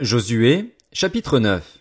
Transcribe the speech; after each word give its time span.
Josué, 0.00 0.74
chapitre 0.92 1.38
9 1.38 1.78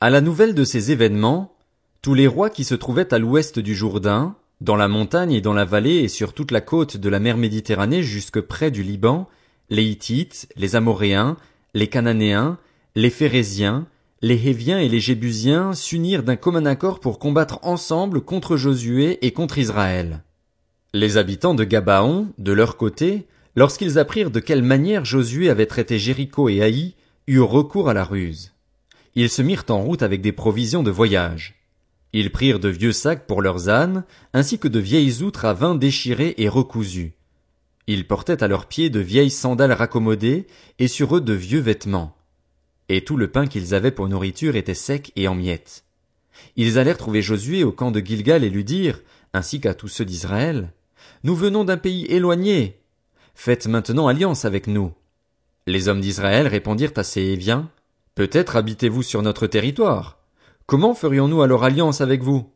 À 0.00 0.10
la 0.10 0.20
nouvelle 0.20 0.52
de 0.52 0.64
ces 0.64 0.90
événements, 0.90 1.54
tous 2.02 2.12
les 2.12 2.26
rois 2.26 2.50
qui 2.50 2.64
se 2.64 2.74
trouvaient 2.74 3.14
à 3.14 3.20
l'ouest 3.20 3.60
du 3.60 3.76
Jourdain, 3.76 4.34
dans 4.60 4.74
la 4.74 4.88
montagne 4.88 5.30
et 5.30 5.40
dans 5.40 5.52
la 5.52 5.64
vallée 5.64 5.98
et 5.98 6.08
sur 6.08 6.32
toute 6.32 6.50
la 6.50 6.60
côte 6.60 6.96
de 6.96 7.08
la 7.08 7.20
mer 7.20 7.36
Méditerranée 7.36 8.02
jusque 8.02 8.40
près 8.40 8.72
du 8.72 8.82
Liban, 8.82 9.28
les 9.70 9.84
Hittites, 9.84 10.48
les 10.56 10.74
Amoréens, 10.74 11.36
les 11.72 11.86
Cananéens, 11.86 12.58
les 12.96 13.10
Phérésiens, 13.10 13.86
les 14.20 14.48
Héviens 14.48 14.80
et 14.80 14.88
les 14.88 14.98
Jébusiens 14.98 15.72
s'unirent 15.72 16.24
d'un 16.24 16.34
commun 16.34 16.66
accord 16.66 16.98
pour 16.98 17.20
combattre 17.20 17.60
ensemble 17.62 18.22
contre 18.22 18.56
Josué 18.56 19.24
et 19.24 19.30
contre 19.30 19.58
Israël. 19.58 20.24
Les 20.92 21.16
habitants 21.16 21.54
de 21.54 21.62
Gabaon, 21.62 22.32
de 22.38 22.52
leur 22.52 22.76
côté, 22.76 23.28
lorsqu'ils 23.54 24.00
apprirent 24.00 24.32
de 24.32 24.40
quelle 24.40 24.64
manière 24.64 25.04
Josué 25.04 25.48
avait 25.48 25.66
traité 25.66 26.00
Jéricho 26.00 26.48
et 26.48 26.60
Haï, 26.60 26.96
eurent 27.26 27.50
recours 27.50 27.88
à 27.88 27.94
la 27.94 28.04
ruse. 28.04 28.52
Ils 29.14 29.30
se 29.30 29.42
mirent 29.42 29.64
en 29.68 29.82
route 29.82 30.02
avec 30.02 30.20
des 30.20 30.32
provisions 30.32 30.82
de 30.82 30.90
voyage. 30.90 31.54
Ils 32.12 32.30
prirent 32.30 32.60
de 32.60 32.68
vieux 32.68 32.92
sacs 32.92 33.26
pour 33.26 33.42
leurs 33.42 33.68
ânes, 33.68 34.04
ainsi 34.32 34.58
que 34.58 34.68
de 34.68 34.78
vieilles 34.78 35.22
outres 35.22 35.44
à 35.44 35.54
vin 35.54 35.74
déchirées 35.74 36.34
et 36.38 36.48
recousues. 36.48 37.14
Ils 37.86 38.06
portaient 38.06 38.42
à 38.42 38.48
leurs 38.48 38.66
pieds 38.66 38.90
de 38.90 39.00
vieilles 39.00 39.30
sandales 39.30 39.72
raccommodées, 39.72 40.46
et 40.78 40.88
sur 40.88 41.16
eux 41.16 41.20
de 41.20 41.32
vieux 41.32 41.60
vêtements. 41.60 42.16
Et 42.88 43.04
tout 43.04 43.16
le 43.16 43.30
pain 43.30 43.46
qu'ils 43.46 43.74
avaient 43.74 43.90
pour 43.90 44.08
nourriture 44.08 44.56
était 44.56 44.74
sec 44.74 45.12
et 45.16 45.26
en 45.28 45.34
miettes. 45.34 45.84
Ils 46.56 46.78
allèrent 46.78 46.98
trouver 46.98 47.22
Josué 47.22 47.64
au 47.64 47.72
camp 47.72 47.90
de 47.90 48.00
Gilgal 48.00 48.44
et 48.44 48.50
lui 48.50 48.64
dirent, 48.64 49.00
ainsi 49.32 49.60
qu'à 49.60 49.74
tous 49.74 49.88
ceux 49.88 50.04
d'Israël, 50.04 50.72
Nous 51.22 51.34
venons 51.34 51.64
d'un 51.64 51.78
pays 51.78 52.06
éloigné. 52.06 52.80
Faites 53.34 53.66
maintenant 53.66 54.08
alliance 54.08 54.44
avec 54.44 54.66
nous. 54.66 54.92
Les 55.66 55.88
hommes 55.88 56.02
d'Israël 56.02 56.46
répondirent 56.46 56.92
à 56.96 57.04
ces 57.04 57.22
Héviens, 57.22 57.70
Peut-être 58.14 58.56
habitez-vous 58.56 59.02
sur 59.02 59.22
notre 59.22 59.46
territoire. 59.46 60.18
Comment 60.66 60.94
ferions-nous 60.94 61.40
alors 61.40 61.64
alliance 61.64 62.02
avec 62.02 62.22
vous? 62.22 62.48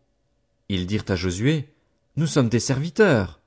Ils 0.69 0.87
dirent 0.87 1.06
à 1.09 1.17
Josué, 1.17 1.69
Nous 2.17 2.27
sommes 2.27 2.50
tes 2.50 2.61
serviteurs. 2.61 3.41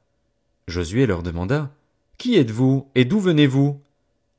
Josué 0.68 1.06
leur 1.06 1.22
demanda, 1.22 1.72
Qui 2.18 2.38
êtes-vous 2.38 2.88
et 2.96 3.06
d'où 3.06 3.20
venez-vous? 3.20 3.80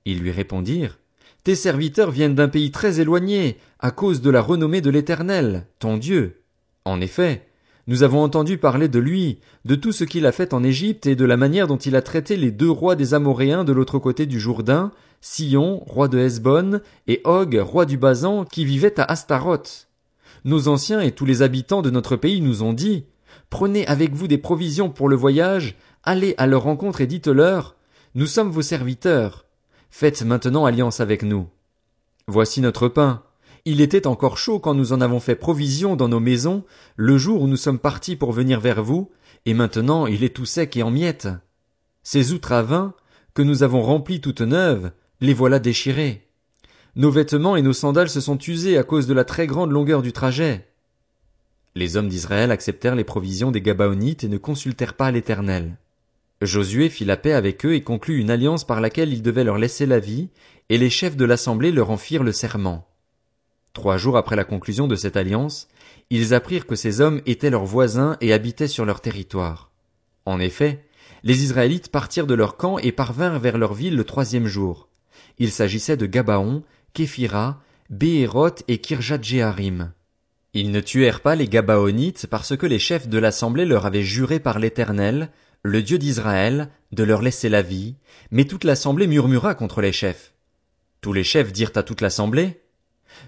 Ils 0.05 0.19
lui 0.19 0.33
répondirent, 0.33 0.99
Tes 1.45 1.55
serviteurs 1.55 2.11
viennent 2.11 2.35
d'un 2.35 2.49
pays 2.49 2.73
très 2.73 3.01
éloigné, 3.01 3.59
à 3.79 3.93
cause 3.93 4.23
de 4.23 4.31
la 4.31 4.43
renommée 4.43 4.81
de 4.81 4.91
l'Éternel, 4.91 5.67
ton 5.79 5.99
Dieu. 5.99 6.43
En 6.85 7.01
effet, 7.01 7.47
nous 7.89 8.05
avons 8.05 8.23
entendu 8.23 8.59
parler 8.59 8.89
de 8.89 9.01
lui, 9.01 9.41
de 9.65 9.75
tout 9.75 9.91
ce 9.91 10.05
qu'il 10.05 10.25
a 10.27 10.33
fait 10.33 10.55
en 10.55 10.63
Égypte 10.63 11.07
et 11.07 11.17
de 11.17 11.25
la 11.25 11.37
manière 11.37 11.67
dont 11.67 11.77
il 11.77 11.97
a 11.97 12.03
traité 12.03 12.37
les 12.37 12.53
deux 12.53 12.71
rois 12.71 12.95
des 12.95 13.13
Amoréens 13.13 13.65
de 13.65 13.73
l'autre 13.73 13.99
côté 13.99 14.25
du 14.25 14.39
Jourdain, 14.39 14.93
Sion, 15.21 15.83
roi 15.87 16.07
de 16.07 16.19
Hesbon, 16.19 16.81
et 17.09 17.21
Og, 17.25 17.59
roi 17.61 17.85
du 17.85 17.97
Basan, 17.97 18.45
qui 18.45 18.65
vivait 18.65 19.01
à 19.01 19.05
Astaroth. 19.05 19.89
Nos 20.45 20.69
anciens 20.69 21.01
et 21.01 21.13
tous 21.13 21.25
les 21.25 21.43
habitants 21.43 21.83
de 21.83 21.91
notre 21.91 22.17
pays 22.17 22.41
nous 22.41 22.63
ont 22.63 22.73
dit, 22.73 23.07
Prenez 23.51 23.87
avec 23.87 24.15
vous 24.15 24.29
des 24.29 24.39
provisions 24.39 24.89
pour 24.89 25.09
le 25.09 25.17
voyage, 25.17 25.77
allez 26.05 26.35
à 26.39 26.47
leur 26.47 26.63
rencontre 26.63 27.01
et 27.01 27.07
dites-leur, 27.09 27.77
Nous 28.15 28.27
sommes 28.27 28.51
vos 28.51 28.63
serviteurs. 28.63 29.45
Faites 29.91 30.23
maintenant 30.23 30.65
alliance 30.67 31.01
avec 31.01 31.23
nous. 31.23 31.49
Voici 32.29 32.61
notre 32.61 32.89
pain. 32.89 33.23
Il 33.65 33.81
était 33.81 34.09
encore 34.09 34.39
chaud 34.39 34.59
quand 34.59 34.75
nous 34.75 34.93
en 34.93 35.01
avons 35.01 35.21
fait 35.21 35.37
provision 35.37 35.95
dans 35.95 36.09
nos 36.09 36.19
maisons, 36.19 36.65
le 36.97 37.17
jour 37.17 37.43
où 37.43 37.47
nous 37.47 37.57
sommes 37.57 37.79
partis 37.79 38.17
pour 38.17 38.33
venir 38.33 38.59
vers 38.59 38.83
vous, 38.83 39.11
et 39.47 39.55
maintenant 39.55 40.09
il 40.09 40.25
est 40.25 40.35
tout 40.35 40.47
sec 40.47 40.77
et 40.77 40.83
en 40.83 40.91
miettes. 40.91 41.29
Ces 42.03 42.33
outres 42.33 42.51
à 42.51 42.63
vin, 42.63 42.95
que 43.35 43.43
nous 43.43 43.63
avons 43.63 43.81
remplies 43.83 44.21
toutes 44.21 44.41
neuves, 44.41 44.91
les 45.21 45.33
voilà 45.33 45.61
déchirées. 45.61 46.27
Nos 46.97 47.13
vêtements 47.13 47.55
et 47.55 47.63
nos 47.63 47.73
sandales 47.73 48.11
se 48.11 48.21
sont 48.21 48.37
usés 48.37 48.77
à 48.77 48.83
cause 48.83 49.07
de 49.07 49.15
la 49.15 49.25
très 49.25 49.47
grande 49.47 49.71
longueur 49.71 50.03
du 50.03 50.13
trajet. 50.13 50.69
Les 51.77 51.97
hommes 51.97 52.09
d'Israël 52.09 52.51
acceptèrent 52.51 52.97
les 52.97 53.05
provisions 53.05 53.53
des 53.53 53.63
Gabaonites 53.63 54.25
et 54.25 54.29
ne 54.29 54.39
consultèrent 54.39 54.95
pas 54.95 55.13
l'Éternel. 55.13 55.79
Josué 56.43 56.91
fit 56.91 57.05
la 57.05 57.17
paix 57.17 57.33
avec 57.33 57.65
eux 57.65 57.75
et 57.75 57.83
conclut 57.83 58.19
une 58.19 58.31
alliance 58.31 58.67
par 58.67 58.81
laquelle 58.81 59.13
il 59.13 59.23
devait 59.23 59.45
leur 59.45 59.57
laisser 59.57 59.87
la 59.87 60.01
vie, 60.01 60.29
et 60.69 60.79
les 60.79 60.91
chefs 60.91 61.17
de 61.17 61.25
l'assemblée 61.25 61.71
leur 61.71 61.91
en 61.91 61.97
firent 61.97 62.25
le 62.25 62.33
serment. 62.33 62.92
Trois 63.73 63.97
jours 63.97 64.17
après 64.17 64.37
la 64.37 64.45
conclusion 64.45 64.87
de 64.87 64.97
cette 64.97 65.17
alliance, 65.17 65.69
ils 66.11 66.35
apprirent 66.35 66.67
que 66.67 66.77
ces 66.77 67.01
hommes 67.01 67.23
étaient 67.27 67.51
leurs 67.51 67.65
voisins 67.65 68.17
et 68.21 68.33
habitaient 68.33 68.69
sur 68.69 68.85
leur 68.85 69.01
territoire. 69.01 69.71
En 70.27 70.41
effet, 70.41 70.85
les 71.25 71.43
Israélites 71.45 71.91
partirent 71.91 72.27
de 72.27 72.35
leur 72.35 72.57
camp 72.57 72.79
et 72.79 72.93
parvinrent 72.93 73.39
vers 73.39 73.59
leur 73.59 73.75
ville 73.75 73.97
le 73.97 74.05
troisième 74.05 74.47
jour. 74.47 74.89
Il 75.39 75.51
s'agissait 75.51 75.97
de 75.97 76.07
Gabaon, 76.07 76.63
Képhira, 76.93 77.63
Béhéroth 77.91 78.63
et 78.69 78.79
Kirjat 78.79 79.23
Jéharim. 79.23 79.93
Ils 80.55 80.71
ne 80.71 80.81
tuèrent 80.81 81.21
pas 81.21 81.35
les 81.35 81.49
Gabaonites 81.49 82.27
parce 82.27 82.57
que 82.57 82.67
les 82.67 82.79
chefs 82.79 83.09
de 83.09 83.19
l'assemblée 83.19 83.65
leur 83.65 83.87
avaient 83.87 84.03
juré 84.03 84.39
par 84.39 84.59
l'Éternel, 84.59 85.31
le 85.63 85.83
Dieu 85.83 85.99
d'Israël, 85.99 86.69
de 86.91 87.05
leur 87.05 87.23
laisser 87.23 87.49
la 87.49 87.63
vie, 87.63 87.97
mais 88.31 88.45
toute 88.45 88.65
l'assemblée 88.65 89.07
murmura 89.07 89.55
contre 89.55 89.81
les 89.81 89.93
chefs. 89.93 90.35
Tous 91.01 91.13
les 91.13 91.25
chefs 91.25 91.53
dirent 91.53 91.73
à 91.77 91.83
toute 91.83 92.01
l'assemblée, 92.01 92.62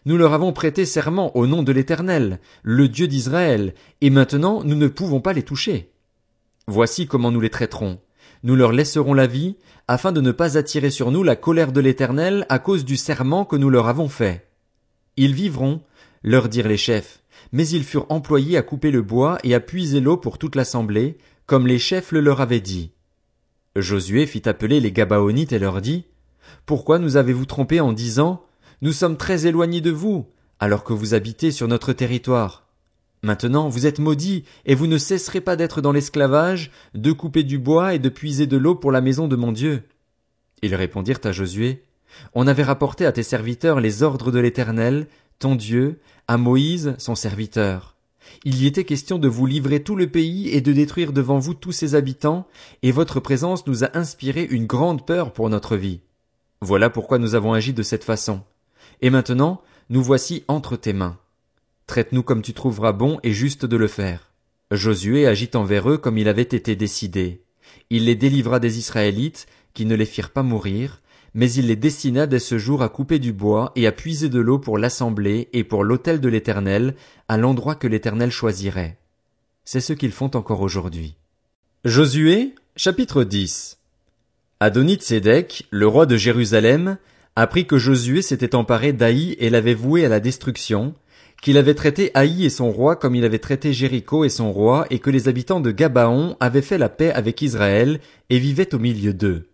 nous 0.07 0.17
leur 0.17 0.33
avons 0.33 0.53
prêté 0.53 0.85
serment 0.85 1.37
au 1.37 1.47
nom 1.47 1.63
de 1.63 1.73
l'Éternel, 1.73 2.41
le 2.63 2.89
Dieu 2.89 3.09
d'Israël, 3.09 3.75
et 4.01 4.11
maintenant 4.11 4.63
nous 4.65 4.77
ne 4.77 4.89
pouvons 4.89 5.21
pas 5.21 5.33
les 5.33 5.43
toucher. 5.43 5.91
Voici 6.67 7.07
comment 7.07 7.31
nous 7.31 7.41
les 7.41 7.51
traiterons. 7.51 7.99
Nous 8.43 8.57
leur 8.57 8.73
laisserons 8.73 9.15
la 9.15 9.27
vie, 9.27 9.57
afin 9.89 10.13
de 10.13 10.21
ne 10.21 10.33
pas 10.33 10.57
attirer 10.57 10.91
sur 10.91 11.11
nous 11.11 11.23
la 11.23 11.37
colère 11.37 11.73
de 11.73 11.81
l'Éternel 11.81 12.47
à 12.49 12.59
cause 12.59 12.85
du 12.85 12.97
serment 12.97 13.45
que 13.45 13.57
nous 13.57 13.71
leur 13.71 13.89
avons 13.89 14.09
fait. 14.09 14.49
Ils 15.17 15.35
vivront, 15.35 15.83
leur 16.23 16.49
dirent 16.49 16.69
les 16.69 16.77
chefs, 16.77 17.21
mais 17.53 17.69
ils 17.69 17.85
furent 17.85 18.07
employés 18.09 18.57
à 18.57 18.63
couper 18.63 18.91
le 18.91 19.03
bois 19.03 19.39
et 19.45 19.55
à 19.55 19.61
puiser 19.61 20.01
l'eau 20.01 20.17
pour 20.17 20.39
toute 20.39 20.57
l'assemblée, 20.57 21.19
comme 21.47 21.67
les 21.67 21.79
chefs 21.79 22.13
le 22.13 22.21
leur 22.21 22.41
avaient 22.41 22.61
dit. 22.61 22.93
Josué 23.77 24.27
fit 24.27 24.49
appeler 24.49 24.81
les 24.81 24.93
Gabaonites 24.93 25.53
et 25.53 25.59
leur 25.59 25.81
dit, 25.81 26.05
Pourquoi 26.65 26.99
nous 26.99 27.17
avez-vous 27.17 27.47
trompés 27.47 27.81
en 27.81 27.93
disant, 27.93 28.45
nous 28.85 28.93
sommes 28.93 29.17
très 29.17 29.47
éloignés 29.47 29.81
de 29.81 29.91
vous, 29.91 30.27
alors 30.61 30.85
que 30.85 30.93
vous 30.93 31.15
habitez 31.15 31.51
sur 31.53 31.69
notre 31.69 31.95
territoire. 31.95 32.67
Maintenant 33.23 33.71
vous 33.71 33.87
êtes 33.87 33.99
maudits, 33.99 34.45
et 34.67 34.75
vous 34.75 34.87
ne 34.87 34.99
cesserez 34.99 35.41
pas 35.41 35.57
d'être 35.57 35.81
dans 35.81 35.91
l'esclavage, 35.91 36.71
de 36.93 37.11
couper 37.11 37.45
du 37.45 37.57
bois 37.57 37.95
et 37.95 37.99
de 37.99 38.11
puiser 38.11 38.47
de 38.47 38.59
l'eau 38.59 38.75
pour 38.75 38.93
la 38.93 39.01
maison 39.01 39.27
de 39.27 39.37
mon 39.37 39.53
Dieu. 39.53 39.85
Ils 40.61 40.75
répondirent 40.75 41.21
à 41.25 41.33
Josué, 41.33 41.83
On 42.35 42.47
avait 42.47 42.63
rapporté 42.63 43.07
à 43.07 43.13
tes 43.13 43.23
serviteurs 43.23 43.81
les 43.81 44.03
ordres 44.03 44.31
de 44.31 44.39
l'Éternel, 44.39 45.07
ton 45.39 45.55
Dieu, 45.55 45.99
à 46.29 46.37
Moïse, 46.37 46.95
son 46.99 47.15
serviteur. 47.15 47.97
Il 48.45 48.63
y 48.63 48.67
était 48.67 48.85
question 48.85 49.19
de 49.19 49.29
vous 49.29 49.47
livrer 49.47 49.83
tout 49.83 49.97
le 49.97 50.09
pays 50.09 50.51
et 50.51 50.61
de 50.61 50.75
détruire 50.75 51.15
devant 51.15 51.39
vous 51.39 51.55
tous 51.55 51.73
ses 51.73 51.95
habitants, 51.95 52.47
et 52.83 52.93
votre 52.93 53.19
présence 53.19 53.67
nous 53.67 53.83
a 53.83 53.97
inspiré 53.97 54.45
une 54.45 54.67
grande 54.67 55.07
peur 55.07 55.33
pour 55.33 55.49
notre 55.49 55.75
vie. 55.75 56.01
Voilà 56.61 56.91
pourquoi 56.91 57.17
nous 57.17 57.35
avons 57.35 57.55
agi 57.55 57.73
de 57.73 57.83
cette 57.83 58.05
façon. 58.05 58.43
Et 59.05 59.11
maintenant, 59.11 59.61
nous 59.91 60.03
voici 60.03 60.45
entre 60.49 60.77
tes 60.77 60.95
mains. 60.95 61.19
Traite-nous 61.87 62.23
comme 62.23 62.41
tu 62.41 62.55
trouveras 62.55 62.93
bon 62.93 63.21
et 63.23 63.35
juste 63.35 63.67
de 63.67 63.77
le 63.77 63.87
faire. 63.87 64.33
Josué 64.71 65.27
agit 65.27 65.51
envers 65.53 65.91
eux 65.91 65.99
comme 65.99 66.17
il 66.17 66.27
avait 66.27 66.41
été 66.41 66.75
décidé. 66.75 67.43
Il 67.91 68.07
les 68.07 68.15
délivra 68.15 68.61
des 68.61 68.79
Israélites, 68.79 69.47
qui 69.75 69.85
ne 69.85 69.95
les 69.95 70.07
firent 70.07 70.31
pas 70.31 70.43
mourir, 70.43 71.03
mais 71.35 71.53
il 71.53 71.67
les 71.67 71.77
destina 71.77 72.27
dès 72.27 72.39
ce 72.39 72.57
jour 72.57 72.83
à 72.83 72.89
couper 72.89 73.19
du 73.19 73.35
bois 73.35 73.73
et 73.77 73.87
à 73.87 73.93
puiser 73.93 74.31
de 74.31 74.41
l'eau 74.41 74.59
pour 74.59 74.79
l'assemblée 74.79 75.51
et 75.53 75.65
pour 75.65 75.85
l'autel 75.85 76.19
de 76.19 76.31
l'Éternel, 76.31 76.95
à 77.29 77.37
l'endroit 77.37 77.75
que 77.75 77.87
l'Éternel 77.87 78.31
choisirait. 78.31 78.97
C'est 79.67 79.83
ce 79.83 79.93
qu'ils 79.93 80.13
font 80.13 80.31
encore 80.35 80.63
aujourd'hui. 80.63 81.15
Josué, 81.85 82.55
chapitre 82.75 83.23
10 83.23 83.77
Adonit 84.61 85.01
le 85.71 85.87
roi 85.87 86.07
de 86.07 86.17
Jérusalem, 86.17 86.97
apprit 87.37 87.67
que 87.67 87.79
Josué 87.79 88.23
s'était 88.23 88.55
emparé 88.55 88.93
d'Aï 88.93 89.37
et 89.39 89.51
l'avait 89.51 89.75
voué 89.75 90.05
à 90.05 90.09
la 90.09 90.21
destruction, 90.21 90.95
qu'il 91.43 91.59
avait 91.59 91.75
traité 91.75 92.11
Haï 92.15 92.45
et 92.45 92.51
son 92.51 92.71
roi 92.71 92.97
comme 92.97 93.15
il 93.15 93.25
avait 93.25 93.39
traité 93.39 93.73
Jéricho 93.73 94.25
et 94.25 94.29
son 94.29 94.53
roi, 94.53 94.87
et 94.91 94.99
que 94.99 95.11
les 95.11 95.29
habitants 95.29 95.61
de 95.61 95.71
Gabaon 95.71 96.37
avaient 96.41 96.63
fait 96.63 96.79
la 96.79 96.89
paix 96.89 97.13
avec 97.13 97.43
Israël 97.43 98.01
et 98.31 98.39
vivaient 98.39 98.75
au 98.75 98.79
milieu 98.79 99.13
d'eux. 99.13 99.49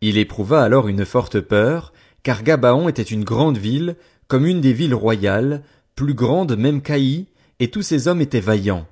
Il 0.00 0.18
éprouva 0.18 0.62
alors 0.62 0.88
une 0.88 1.04
forte 1.04 1.40
peur, 1.40 1.92
car 2.22 2.42
Gabaon 2.42 2.88
était 2.88 3.02
une 3.02 3.24
grande 3.24 3.58
ville, 3.58 3.96
comme 4.28 4.46
une 4.46 4.60
des 4.60 4.72
villes 4.72 4.94
royales, 4.94 5.62
plus 5.96 6.14
grande 6.14 6.56
même 6.56 6.82
qu'Aï, 6.82 7.26
et 7.60 7.68
tous 7.68 7.82
ses 7.82 8.08
hommes 8.08 8.20
étaient 8.20 8.40
vaillants. 8.40 8.86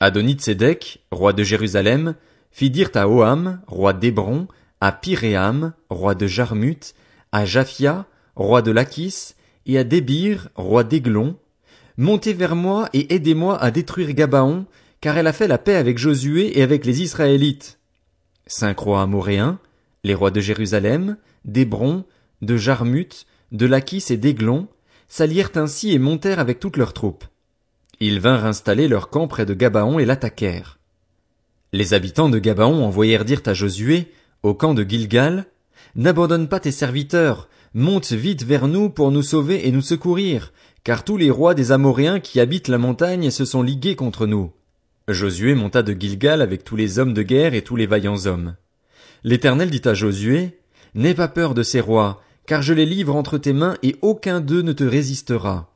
Adonit 0.00 0.38
Sédek, 0.38 1.04
roi 1.10 1.32
de 1.32 1.42
Jérusalem, 1.42 2.14
fit 2.50 2.70
dire 2.70 2.90
à 2.94 3.08
Oham, 3.08 3.60
roi 3.66 3.92
d'Hébron, 3.92 4.46
à 4.80 4.92
Pyréam, 4.92 5.72
roi 5.90 6.14
de 6.14 6.26
Jarmut, 6.26 6.94
à 7.32 7.44
Japhia, 7.44 8.06
roi 8.36 8.62
de 8.62 8.70
Lachis, 8.70 9.34
et 9.66 9.78
à 9.78 9.84
Débir, 9.84 10.48
roi 10.54 10.84
d'Aiglon, 10.84 11.36
Montez 11.98 12.32
vers 12.32 12.54
moi 12.54 12.88
et 12.92 13.12
aidez-moi 13.12 13.60
à 13.60 13.72
détruire 13.72 14.12
Gabaon, 14.12 14.66
car 15.00 15.18
elle 15.18 15.26
a 15.26 15.32
fait 15.32 15.48
la 15.48 15.58
paix 15.58 15.74
avec 15.74 15.98
Josué 15.98 16.56
et 16.56 16.62
avec 16.62 16.86
les 16.86 17.02
Israélites. 17.02 17.80
Cinq 18.46 18.78
rois 18.78 19.02
amoréens, 19.02 19.58
les 20.04 20.14
rois 20.14 20.30
de 20.30 20.40
Jérusalem, 20.40 21.16
d'Hébron, 21.44 22.04
de 22.40 22.56
Jarmut, 22.56 23.26
de 23.50 23.66
Lachis 23.66 24.04
et 24.10 24.16
d'Aiglon, 24.16 24.68
s'allièrent 25.08 25.50
ainsi 25.56 25.92
et 25.92 25.98
montèrent 25.98 26.38
avec 26.38 26.60
toutes 26.60 26.76
leurs 26.76 26.92
troupes. 26.92 27.24
Ils 27.98 28.20
vinrent 28.20 28.46
installer 28.46 28.86
leur 28.86 29.10
camp 29.10 29.26
près 29.26 29.44
de 29.44 29.54
Gabaon 29.54 29.98
et 29.98 30.04
l'attaquèrent. 30.04 30.78
Les 31.72 31.94
habitants 31.94 32.28
de 32.28 32.38
Gabaon 32.38 32.84
envoyèrent 32.84 33.24
dire 33.24 33.42
à 33.44 33.54
Josué, 33.54 34.12
au 34.44 34.54
camp 34.54 34.72
de 34.72 34.84
Gilgal, 34.88 35.46
N'abandonne 35.96 36.48
pas 36.48 36.60
tes 36.60 36.72
serviteurs, 36.72 37.48
monte 37.74 38.12
vite 38.12 38.44
vers 38.44 38.68
nous 38.68 38.90
pour 38.90 39.10
nous 39.10 39.22
sauver 39.22 39.66
et 39.66 39.72
nous 39.72 39.82
secourir, 39.82 40.52
car 40.84 41.04
tous 41.04 41.16
les 41.16 41.30
rois 41.30 41.54
des 41.54 41.72
Amoréens 41.72 42.20
qui 42.20 42.40
habitent 42.40 42.68
la 42.68 42.78
montagne 42.78 43.30
se 43.30 43.44
sont 43.44 43.62
ligués 43.62 43.96
contre 43.96 44.26
nous. 44.26 44.52
Josué 45.08 45.54
monta 45.54 45.82
de 45.82 45.98
Gilgal 45.98 46.42
avec 46.42 46.64
tous 46.64 46.76
les 46.76 46.98
hommes 46.98 47.14
de 47.14 47.22
guerre 47.22 47.54
et 47.54 47.62
tous 47.62 47.76
les 47.76 47.86
vaillants 47.86 48.26
hommes. 48.26 48.56
L'Éternel 49.24 49.70
dit 49.70 49.82
à 49.84 49.94
Josué, 49.94 50.58
N'aie 50.94 51.14
pas 51.14 51.28
peur 51.28 51.54
de 51.54 51.62
ces 51.62 51.80
rois, 51.80 52.22
car 52.46 52.62
je 52.62 52.72
les 52.72 52.86
livre 52.86 53.14
entre 53.14 53.38
tes 53.38 53.52
mains 53.52 53.76
et 53.82 53.96
aucun 54.02 54.40
d'eux 54.40 54.62
ne 54.62 54.72
te 54.72 54.84
résistera. 54.84 55.70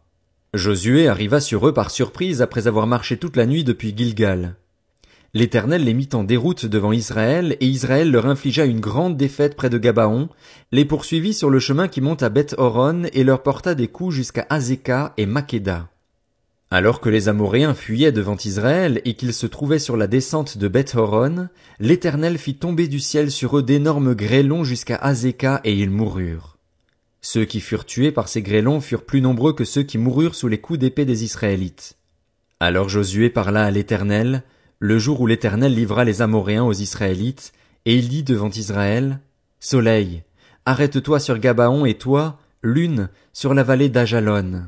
Josué 0.54 1.08
arriva 1.08 1.40
sur 1.40 1.66
eux 1.66 1.72
par 1.72 1.90
surprise 1.90 2.42
après 2.42 2.66
avoir 2.66 2.86
marché 2.86 3.16
toute 3.16 3.36
la 3.36 3.46
nuit 3.46 3.64
depuis 3.64 3.94
Gilgal. 3.96 4.56
L'Éternel 5.34 5.84
les 5.84 5.94
mit 5.94 6.10
en 6.12 6.24
déroute 6.24 6.66
devant 6.66 6.92
Israël, 6.92 7.56
et 7.60 7.66
Israël 7.66 8.10
leur 8.10 8.26
infligea 8.26 8.66
une 8.66 8.80
grande 8.80 9.16
défaite 9.16 9.56
près 9.56 9.70
de 9.70 9.78
Gabaon, 9.78 10.28
les 10.72 10.84
poursuivit 10.84 11.32
sur 11.32 11.48
le 11.48 11.58
chemin 11.58 11.88
qui 11.88 12.02
monte 12.02 12.22
à 12.22 12.28
Beth 12.28 12.54
Horon 12.58 13.04
et 13.14 13.24
leur 13.24 13.42
porta 13.42 13.74
des 13.74 13.88
coups 13.88 14.14
jusqu'à 14.14 14.46
Azeka 14.50 15.14
et 15.16 15.24
Makeda. 15.24 15.88
Alors 16.70 17.00
que 17.00 17.08
les 17.08 17.30
Amoréens 17.30 17.72
fuyaient 17.72 18.12
devant 18.12 18.36
Israël 18.36 19.00
et 19.06 19.14
qu'ils 19.14 19.32
se 19.32 19.46
trouvaient 19.46 19.78
sur 19.78 19.96
la 19.96 20.06
descente 20.06 20.58
de 20.58 20.68
Beth 20.68 20.94
Horon, 20.96 21.48
l'Éternel 21.80 22.36
fit 22.36 22.56
tomber 22.56 22.86
du 22.86 23.00
ciel 23.00 23.30
sur 23.30 23.56
eux 23.56 23.62
d'énormes 23.62 24.14
grêlons 24.14 24.64
jusqu'à 24.64 24.96
Azeka 24.96 25.62
et 25.64 25.72
ils 25.72 25.90
moururent. 25.90 26.58
Ceux 27.22 27.46
qui 27.46 27.60
furent 27.60 27.86
tués 27.86 28.12
par 28.12 28.28
ces 28.28 28.42
grêlons 28.42 28.82
furent 28.82 29.06
plus 29.06 29.22
nombreux 29.22 29.54
que 29.54 29.64
ceux 29.64 29.82
qui 29.82 29.96
moururent 29.96 30.34
sous 30.34 30.48
les 30.48 30.60
coups 30.60 30.78
d'épée 30.78 31.06
des 31.06 31.24
Israélites. 31.24 31.96
Alors 32.60 32.90
Josué 32.90 33.30
parla 33.30 33.64
à 33.64 33.70
l'Éternel, 33.70 34.42
le 34.82 34.98
jour 34.98 35.20
où 35.20 35.28
l'Éternel 35.28 35.72
livra 35.72 36.02
les 36.02 36.22
Amoréens 36.22 36.64
aux 36.64 36.72
Israélites, 36.72 37.52
et 37.84 37.94
il 37.94 38.08
dit 38.08 38.24
devant 38.24 38.50
Israël, 38.50 39.20
Soleil, 39.60 40.24
arrête-toi 40.66 41.20
sur 41.20 41.38
Gabaon 41.38 41.84
et 41.84 41.94
toi, 41.94 42.40
lune, 42.64 43.08
sur 43.32 43.54
la 43.54 43.62
vallée 43.62 43.90
d'Ajalon. 43.90 44.64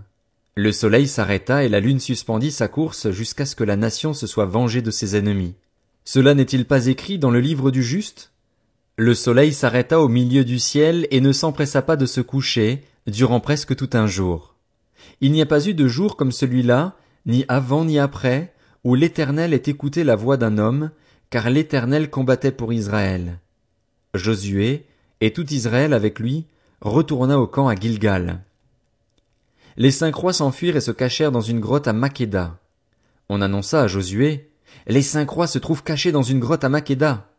Le 0.54 0.70
soleil 0.70 1.08
s'arrêta 1.08 1.64
et 1.64 1.68
la 1.68 1.80
lune 1.80 1.98
suspendit 1.98 2.52
sa 2.52 2.68
course 2.68 3.10
jusqu'à 3.10 3.44
ce 3.44 3.56
que 3.56 3.64
la 3.64 3.74
nation 3.74 4.14
se 4.14 4.28
soit 4.28 4.44
vengée 4.44 4.82
de 4.82 4.92
ses 4.92 5.16
ennemis. 5.16 5.56
Cela 6.04 6.34
n'est-il 6.34 6.64
pas 6.64 6.86
écrit 6.86 7.18
dans 7.18 7.32
le 7.32 7.40
livre 7.40 7.72
du 7.72 7.82
juste? 7.82 8.30
Le 8.96 9.14
soleil 9.14 9.52
s'arrêta 9.52 10.00
au 10.00 10.06
milieu 10.06 10.44
du 10.44 10.60
ciel 10.60 11.08
et 11.10 11.20
ne 11.20 11.32
s'empressa 11.32 11.82
pas 11.82 11.96
de 11.96 12.06
se 12.06 12.20
coucher, 12.20 12.84
durant 13.08 13.40
presque 13.40 13.74
tout 13.74 13.90
un 13.94 14.06
jour. 14.06 14.54
Il 15.20 15.32
n'y 15.32 15.42
a 15.42 15.46
pas 15.46 15.66
eu 15.66 15.74
de 15.74 15.88
jour 15.88 16.16
comme 16.16 16.30
celui-là, 16.30 16.94
ni 17.26 17.44
avant 17.48 17.84
ni 17.84 17.98
après, 17.98 18.53
où 18.84 18.94
l'Éternel 18.94 19.52
ait 19.54 19.62
écouté 19.66 20.04
la 20.04 20.14
voix 20.14 20.36
d'un 20.36 20.58
homme, 20.58 20.90
car 21.30 21.50
l'Éternel 21.50 22.10
combattait 22.10 22.52
pour 22.52 22.72
Israël. 22.72 23.38
Josué, 24.14 24.86
et 25.20 25.32
tout 25.32 25.52
Israël 25.52 25.92
avec 25.94 26.18
lui, 26.18 26.46
retourna 26.80 27.40
au 27.40 27.46
camp 27.46 27.66
à 27.66 27.74
Gilgal. 27.74 28.42
Les 29.76 29.90
cinq 29.90 30.14
rois 30.14 30.32
s'enfuirent 30.32 30.76
et 30.76 30.80
se 30.82 30.90
cachèrent 30.90 31.32
dans 31.32 31.40
une 31.40 31.60
grotte 31.60 31.88
à 31.88 31.92
Makeda. 31.92 32.58
On 33.28 33.40
annonça 33.40 33.82
à 33.82 33.86
Josué, 33.86 34.50
Les 34.86 35.02
cinq 35.02 35.30
rois 35.30 35.46
se 35.46 35.58
trouvent 35.58 35.82
cachés 35.82 36.12
dans 36.12 36.22
une 36.22 36.40
grotte 36.40 36.64
à 36.64 36.68
Makeda. 36.68 37.30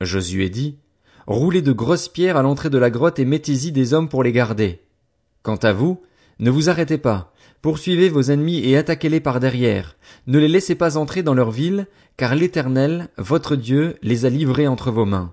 Josué 0.00 0.48
dit, 0.48 0.78
Roulez 1.26 1.60
de 1.60 1.72
grosses 1.72 2.08
pierres 2.08 2.36
à 2.36 2.42
l'entrée 2.42 2.70
de 2.70 2.78
la 2.78 2.88
grotte 2.88 3.18
et 3.18 3.24
mettez-y 3.24 3.72
des 3.72 3.92
hommes 3.92 4.08
pour 4.08 4.22
les 4.22 4.32
garder. 4.32 4.80
Quant 5.42 5.56
à 5.56 5.72
vous, 5.72 6.00
ne 6.38 6.50
vous 6.50 6.70
arrêtez 6.70 6.98
pas, 6.98 7.34
poursuivez 7.62 8.08
vos 8.08 8.22
ennemis 8.22 8.60
et 8.64 8.76
attaquez-les 8.76 9.20
par 9.20 9.40
derrière. 9.40 9.96
Ne 10.26 10.38
les 10.38 10.48
laissez 10.48 10.74
pas 10.74 10.96
entrer 10.96 11.22
dans 11.22 11.34
leur 11.34 11.50
ville, 11.50 11.86
car 12.16 12.34
l'Éternel, 12.34 13.08
votre 13.16 13.56
Dieu, 13.56 13.96
les 14.02 14.24
a 14.24 14.30
livrés 14.30 14.66
entre 14.66 14.90
vos 14.90 15.04
mains. 15.04 15.32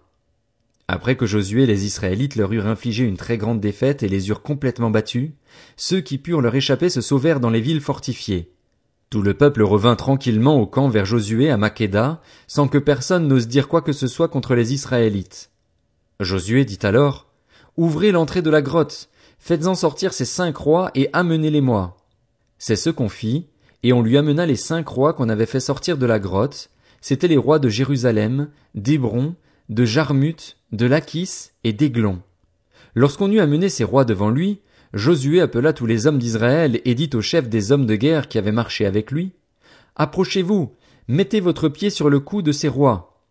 Après 0.87 1.15
que 1.15 1.25
Josué 1.25 1.63
et 1.63 1.67
les 1.67 1.85
Israélites 1.85 2.35
leur 2.35 2.53
eurent 2.53 2.67
infligé 2.67 3.05
une 3.05 3.17
très 3.17 3.37
grande 3.37 3.59
défaite 3.59 4.03
et 4.03 4.07
les 4.07 4.29
eurent 4.29 4.43
complètement 4.43 4.91
battus, 4.91 5.31
ceux 5.77 6.01
qui 6.01 6.19
purent 6.19 6.41
leur 6.41 6.53
échapper 6.53 6.89
se 6.89 7.01
sauvèrent 7.01 7.39
dans 7.39 7.49
les 7.49 7.61
villes 7.61 7.81
fortifiées. 7.81 8.51
Tout 9.09 9.23
le 9.23 9.33
peuple 9.33 9.63
revint 9.63 9.95
tranquillement 9.95 10.59
au 10.59 10.67
camp 10.67 10.89
vers 10.89 11.05
Josué 11.05 11.49
à 11.49 11.57
Makeda, 11.57 12.21
sans 12.47 12.67
que 12.67 12.77
personne 12.77 13.27
n'ose 13.27 13.47
dire 13.47 13.67
quoi 13.67 13.81
que 13.81 13.93
ce 13.93 14.07
soit 14.07 14.27
contre 14.27 14.53
les 14.53 14.73
Israélites. 14.73 15.51
Josué 16.19 16.65
dit 16.65 16.79
alors, 16.83 17.27
Ouvrez 17.77 18.11
l'entrée 18.11 18.41
de 18.41 18.49
la 18.49 18.61
grotte, 18.61 19.09
faites-en 19.39 19.75
sortir 19.75 20.13
ces 20.13 20.25
cinq 20.25 20.55
rois 20.55 20.91
et 20.95 21.09
amenez-les-moi. 21.13 21.97
C'est 22.67 22.75
ce 22.75 22.89
qu'on 22.89 23.09
fit, 23.09 23.45
et 23.83 23.93
on 23.93 24.01
lui 24.01 24.17
amena 24.17 24.47
les 24.47 24.55
cinq 24.55 24.87
rois 24.87 25.13
qu'on 25.13 25.29
avait 25.29 25.45
fait 25.45 25.59
sortir 25.59 25.99
de 25.99 26.07
la 26.07 26.17
grotte, 26.17 26.71
c'étaient 26.99 27.27
les 27.27 27.37
rois 27.37 27.59
de 27.59 27.69
Jérusalem, 27.69 28.49
d'Hébron, 28.73 29.35
de 29.69 29.85
Jarmut, 29.85 30.57
de 30.71 30.87
Lachis 30.87 31.51
et 31.63 31.73
d'Aiglon. 31.73 32.23
Lorsqu'on 32.95 33.31
eut 33.31 33.39
amené 33.39 33.69
ces 33.69 33.83
rois 33.83 34.03
devant 34.03 34.31
lui, 34.31 34.61
Josué 34.95 35.41
appela 35.41 35.73
tous 35.73 35.85
les 35.85 36.07
hommes 36.07 36.17
d'Israël 36.17 36.81
et 36.85 36.95
dit 36.95 37.11
aux 37.13 37.21
chefs 37.21 37.49
des 37.49 37.71
hommes 37.71 37.85
de 37.85 37.95
guerre 37.95 38.27
qui 38.27 38.39
avaient 38.39 38.51
marché 38.51 38.87
avec 38.87 39.11
lui, 39.11 39.33
Approchez-vous, 39.95 40.73
mettez 41.07 41.41
votre 41.41 41.69
pied 41.69 41.91
sur 41.91 42.09
le 42.09 42.19
cou 42.19 42.41
de 42.41 42.51
ces 42.51 42.67
rois. 42.67 43.21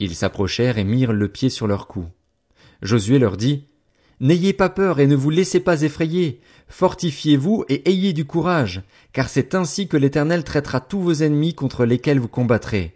Ils 0.00 0.16
s'approchèrent 0.16 0.78
et 0.78 0.84
mirent 0.84 1.12
le 1.12 1.28
pied 1.28 1.50
sur 1.50 1.68
leur 1.68 1.86
cou. 1.86 2.06
Josué 2.82 3.20
leur 3.20 3.36
dit, 3.36 3.68
N'ayez 4.22 4.52
pas 4.52 4.68
peur 4.68 5.00
et 5.00 5.08
ne 5.08 5.16
vous 5.16 5.30
laissez 5.30 5.58
pas 5.58 5.82
effrayer, 5.82 6.40
fortifiez-vous 6.68 7.64
et 7.68 7.90
ayez 7.90 8.12
du 8.12 8.24
courage, 8.24 8.82
car 9.12 9.28
c'est 9.28 9.56
ainsi 9.56 9.88
que 9.88 9.96
l'Éternel 9.96 10.44
traitera 10.44 10.78
tous 10.80 11.00
vos 11.00 11.12
ennemis 11.12 11.54
contre 11.54 11.84
lesquels 11.84 12.20
vous 12.20 12.28
combattrez. 12.28 12.94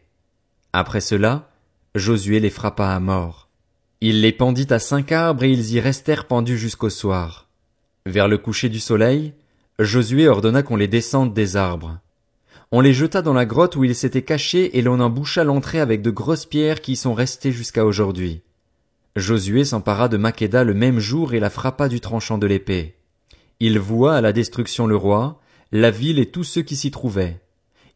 Après 0.73 1.00
cela, 1.00 1.50
Josué 1.96 2.38
les 2.38 2.49
frappa 2.49 2.90
à 2.90 3.00
mort. 3.00 3.49
Il 4.00 4.20
les 4.20 4.31
pendit 4.31 4.69
à 4.70 4.78
cinq 4.78 5.11
arbres 5.11 5.43
et 5.43 5.50
ils 5.50 5.73
y 5.73 5.81
restèrent 5.81 6.28
pendus 6.28 6.58
jusqu'au 6.58 6.90
soir. 6.90 7.49
Vers 8.06 8.28
le 8.28 8.38
coucher 8.38 8.69
du 8.69 8.78
soleil, 8.78 9.34
Josué 9.81 10.28
ordonna 10.28 10.62
qu'on 10.62 10.76
les 10.76 10.87
descende 10.87 11.34
des 11.34 11.56
arbres. 11.56 11.99
On 12.70 12.81
les 12.81 12.94
jeta 12.94 13.20
dans 13.20 13.34
la 13.34 13.46
grotte 13.46 13.75
où 13.75 13.82
ils 13.82 13.96
s'étaient 13.96 14.23
cachés 14.23 14.78
et 14.78 14.82
l'on 14.82 15.00
en 15.00 15.11
boucha 15.11 15.43
l'entrée 15.43 15.81
avec 15.81 16.02
de 16.02 16.11
grosses 16.11 16.46
pierres 16.46 16.82
qui 16.82 16.93
y 16.93 16.96
sont 16.96 17.14
restées 17.14 17.50
jusqu'à 17.50 17.84
aujourd'hui. 17.84 18.43
Josué 19.16 19.64
s'empara 19.64 20.10
de 20.10 20.18
Makeda 20.18 20.62
le 20.62 20.74
même 20.74 20.98
jour 20.98 21.32
et 21.32 21.40
la 21.40 21.48
frappa 21.48 21.88
du 21.88 22.00
tranchant 22.00 22.36
de 22.36 22.46
l'épée. 22.46 22.96
Il 23.60 23.78
voua 23.78 24.14
à 24.16 24.20
la 24.20 24.34
destruction 24.34 24.87
le 24.87 24.94
roi, 24.94 25.40
la 25.73 25.90
ville 25.90 26.18
et 26.18 26.26
tous 26.26 26.44
ceux 26.44 26.61
qui 26.61 26.76
s'y 26.76 26.90
trouvaient. 26.90 27.40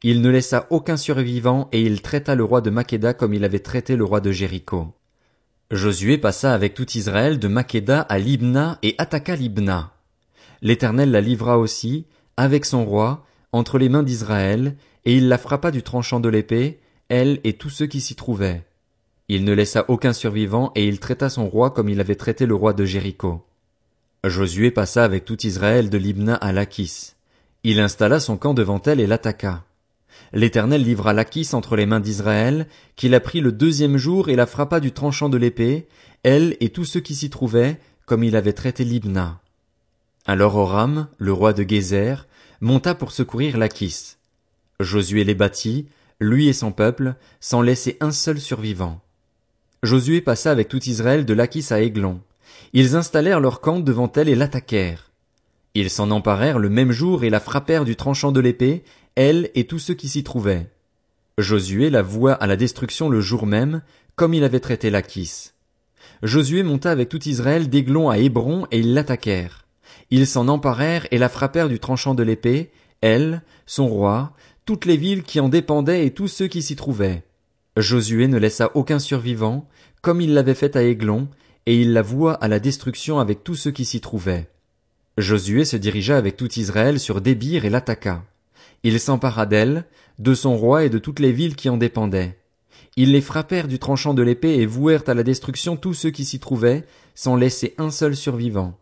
Il 0.02 0.22
ne 0.22 0.30
laissa 0.30 0.66
aucun 0.70 0.96
survivant 0.96 1.68
et 1.72 1.82
il 1.82 2.00
traita 2.00 2.34
le 2.34 2.42
roi 2.42 2.62
de 2.62 2.70
Makeda 2.70 3.12
comme 3.12 3.34
il 3.34 3.44
avait 3.44 3.58
traité 3.58 3.96
le 3.96 4.04
roi 4.04 4.22
de 4.22 4.32
Jéricho. 4.32 4.94
Josué 5.70 6.16
passa 6.16 6.54
avec 6.54 6.72
tout 6.72 6.90
Israël 6.92 7.38
de 7.38 7.48
Makeda 7.48 8.00
à 8.00 8.18
Libna 8.18 8.78
et 8.82 8.94
attaqua 8.96 9.36
Libna. 9.36 9.92
L'Éternel 10.62 11.10
la 11.10 11.20
livra 11.20 11.58
aussi, 11.58 12.06
avec 12.38 12.64
son 12.64 12.86
roi, 12.86 13.26
entre 13.52 13.76
les 13.76 13.90
mains 13.90 14.02
d'Israël, 14.02 14.74
et 15.04 15.16
il 15.16 15.28
la 15.28 15.36
frappa 15.36 15.70
du 15.70 15.82
tranchant 15.82 16.18
de 16.18 16.30
l'épée, 16.30 16.80
elle 17.10 17.40
et 17.44 17.52
tous 17.52 17.68
ceux 17.70 17.86
qui 17.86 18.00
s'y 18.00 18.14
trouvaient. 18.14 18.64
Il 19.32 19.44
ne 19.44 19.52
laissa 19.52 19.84
aucun 19.86 20.12
survivant 20.12 20.72
et 20.74 20.88
il 20.88 20.98
traita 20.98 21.28
son 21.28 21.48
roi 21.48 21.70
comme 21.70 21.88
il 21.88 22.00
avait 22.00 22.16
traité 22.16 22.46
le 22.46 22.54
roi 22.56 22.72
de 22.72 22.84
Jéricho. 22.84 23.46
Josué 24.24 24.72
passa 24.72 25.04
avec 25.04 25.24
tout 25.24 25.46
Israël 25.46 25.88
de 25.88 25.98
Libna 25.98 26.34
à 26.34 26.50
Lachis. 26.50 27.12
Il 27.62 27.78
installa 27.78 28.18
son 28.18 28.36
camp 28.36 28.54
devant 28.54 28.82
elle 28.82 28.98
et 28.98 29.06
l'attaqua. 29.06 29.62
L'Éternel 30.32 30.82
livra 30.82 31.12
Lachis 31.12 31.50
entre 31.52 31.76
les 31.76 31.86
mains 31.86 32.00
d'Israël, 32.00 32.66
qui 32.96 33.08
la 33.08 33.20
prit 33.20 33.40
le 33.40 33.52
deuxième 33.52 33.98
jour 33.98 34.30
et 34.30 34.34
la 34.34 34.46
frappa 34.46 34.80
du 34.80 34.90
tranchant 34.90 35.28
de 35.28 35.36
l'épée, 35.36 35.86
elle 36.24 36.56
et 36.58 36.70
tous 36.70 36.84
ceux 36.84 36.98
qui 36.98 37.14
s'y 37.14 37.30
trouvaient, 37.30 37.78
comme 38.06 38.24
il 38.24 38.34
avait 38.34 38.52
traité 38.52 38.82
Libna. 38.82 39.40
Alors 40.26 40.56
Oram, 40.56 41.06
le 41.18 41.32
roi 41.32 41.52
de 41.52 41.62
Gézer, 41.62 42.26
monta 42.60 42.96
pour 42.96 43.12
secourir 43.12 43.58
Lachis. 43.58 44.16
Josué 44.80 45.22
les 45.22 45.36
battit, 45.36 45.86
lui 46.18 46.48
et 46.48 46.52
son 46.52 46.72
peuple, 46.72 47.14
sans 47.38 47.62
laisser 47.62 47.96
un 48.00 48.10
seul 48.10 48.40
survivant. 48.40 49.00
Josué 49.82 50.20
passa 50.20 50.50
avec 50.50 50.68
tout 50.68 50.82
Israël 50.84 51.24
de 51.24 51.32
Lachis 51.32 51.68
à 51.70 51.80
Aiglon. 51.80 52.20
Ils 52.74 52.96
installèrent 52.96 53.40
leur 53.40 53.60
camp 53.60 53.80
devant 53.80 54.12
elle 54.14 54.28
et 54.28 54.34
l'attaquèrent. 54.34 55.10
Ils 55.74 55.88
s'en 55.88 56.10
emparèrent 56.10 56.58
le 56.58 56.68
même 56.68 56.92
jour 56.92 57.24
et 57.24 57.30
la 57.30 57.40
frappèrent 57.40 57.86
du 57.86 57.96
tranchant 57.96 58.30
de 58.30 58.40
l'épée, 58.40 58.84
elle 59.14 59.50
et 59.54 59.64
tous 59.64 59.78
ceux 59.78 59.94
qui 59.94 60.08
s'y 60.08 60.22
trouvaient. 60.22 60.68
Josué 61.38 61.88
la 61.88 62.02
voua 62.02 62.34
à 62.34 62.46
la 62.46 62.56
destruction 62.56 63.08
le 63.08 63.20
jour 63.22 63.46
même, 63.46 63.80
comme 64.16 64.34
il 64.34 64.44
avait 64.44 64.60
traité 64.60 64.90
Lachis. 64.90 65.52
Josué 66.22 66.62
monta 66.62 66.90
avec 66.90 67.08
tout 67.08 67.26
Israël 67.26 67.70
d'Aiglon 67.70 68.10
à 68.10 68.18
Hébron 68.18 68.66
et 68.70 68.80
ils 68.80 68.92
l'attaquèrent. 68.92 69.64
Ils 70.10 70.26
s'en 70.26 70.48
emparèrent 70.48 71.06
et 71.10 71.18
la 71.18 71.30
frappèrent 71.30 71.68
du 71.68 71.78
tranchant 71.78 72.14
de 72.14 72.22
l'épée, 72.22 72.70
elle, 73.00 73.42
son 73.64 73.86
roi, 73.86 74.34
toutes 74.66 74.84
les 74.84 74.98
villes 74.98 75.22
qui 75.22 75.40
en 75.40 75.48
dépendaient 75.48 76.04
et 76.04 76.10
tous 76.10 76.28
ceux 76.28 76.48
qui 76.48 76.60
s'y 76.60 76.76
trouvaient. 76.76 77.22
Josué 77.80 78.28
ne 78.28 78.38
laissa 78.38 78.70
aucun 78.74 78.98
survivant, 78.98 79.68
comme 80.02 80.20
il 80.20 80.34
l'avait 80.34 80.54
fait 80.54 80.76
à 80.76 80.82
Aiglon, 80.82 81.28
et 81.66 81.80
il 81.80 81.92
la 81.92 82.02
voua 82.02 82.34
à 82.34 82.48
la 82.48 82.60
destruction 82.60 83.18
avec 83.18 83.44
tous 83.44 83.54
ceux 83.54 83.70
qui 83.70 83.84
s'y 83.84 84.00
trouvaient. 84.00 84.48
Josué 85.18 85.64
se 85.64 85.76
dirigea 85.76 86.16
avec 86.16 86.36
tout 86.36 86.52
Israël 86.58 86.98
sur 86.98 87.20
Débir 87.20 87.64
et 87.64 87.70
l'attaqua. 87.70 88.24
Il 88.82 88.98
s'empara 88.98 89.46
d'elle, 89.46 89.84
de 90.18 90.34
son 90.34 90.56
roi 90.56 90.84
et 90.84 90.90
de 90.90 90.98
toutes 90.98 91.20
les 91.20 91.32
villes 91.32 91.56
qui 91.56 91.68
en 91.68 91.76
dépendaient. 91.76 92.38
Ils 92.96 93.12
les 93.12 93.20
frappèrent 93.20 93.68
du 93.68 93.78
tranchant 93.78 94.14
de 94.14 94.22
l'épée 94.22 94.56
et 94.56 94.66
vouèrent 94.66 95.08
à 95.08 95.14
la 95.14 95.22
destruction 95.22 95.76
tous 95.76 95.94
ceux 95.94 96.10
qui 96.10 96.24
s'y 96.24 96.40
trouvaient, 96.40 96.84
sans 97.14 97.36
laisser 97.36 97.74
un 97.78 97.90
seul 97.90 98.16
survivant. 98.16 98.78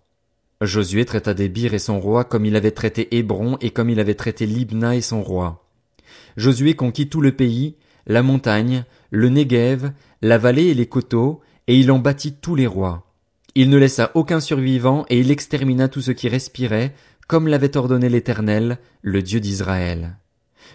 Josué 0.61 1.05
traita 1.05 1.35
Débir 1.35 1.75
et 1.75 1.78
son 1.78 2.00
roi 2.00 2.25
comme 2.25 2.45
il 2.45 2.57
avait 2.57 2.73
traité 2.73 3.17
Hébron 3.17 3.59
et 3.61 3.71
comme 3.71 3.90
il 3.90 4.00
avait 4.00 4.14
traité 4.14 4.47
Libna 4.47 4.97
et 4.97 5.00
son 5.00 5.23
roi. 5.23 5.64
Josué 6.37 6.75
conquit 6.75 7.09
tout 7.09 7.21
le 7.21 7.33
pays, 7.33 7.76
la 8.09 8.23
montagne, 8.23 8.85
le 9.11 9.29
Néguev, 9.29 9.93
la 10.23 10.38
vallée 10.38 10.67
et 10.67 10.75
les 10.75 10.87
coteaux, 10.87 11.41
et 11.67 11.79
il 11.79 11.93
en 11.93 11.99
bâtit 11.99 12.33
tous 12.33 12.55
les 12.57 12.67
rois. 12.67 13.05
Il 13.55 13.71
ne 13.71 13.79
laissa 13.79 14.11
aucun 14.15 14.41
survivant 14.41 15.05
et 15.09 15.19
il 15.19 15.31
extermina 15.31 15.88
tout 15.88 16.00
ce 16.00 16.11
qui 16.11 16.29
respirait, 16.29 16.95
comme 17.27 17.47
l'avait 17.47 17.77
ordonné 17.77 18.09
l'Éternel, 18.09 18.79
le 19.03 19.23
Dieu 19.23 19.41
d'Israël. 19.41 20.17